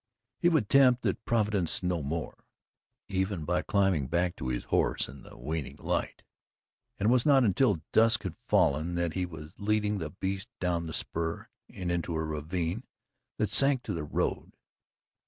He 0.39 0.49
would 0.49 0.67
tempt 0.67 1.03
that 1.03 1.23
Providence 1.25 1.83
no 1.83 2.01
more, 2.01 2.43
even 3.07 3.45
by 3.45 3.61
climbing 3.61 4.07
back 4.07 4.35
to 4.37 4.47
his 4.47 4.63
horse 4.63 5.07
in 5.07 5.21
the 5.21 5.37
waning 5.37 5.75
light, 5.75 6.23
and 6.97 7.09
it 7.09 7.11
was 7.11 7.23
not 7.23 7.43
until 7.43 7.83
dusk 7.91 8.23
had 8.23 8.33
fallen 8.47 8.95
that 8.95 9.13
he 9.13 9.27
was 9.27 9.53
leading 9.59 9.99
the 9.99 10.09
beast 10.09 10.49
down 10.59 10.87
the 10.87 10.93
spur 10.93 11.49
and 11.69 11.91
into 11.91 12.15
a 12.15 12.23
ravine 12.23 12.83
that 13.37 13.51
sank 13.51 13.83
to 13.83 13.93
the 13.93 14.03
road. 14.03 14.53